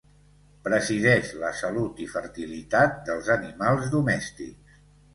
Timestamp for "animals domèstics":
3.39-4.79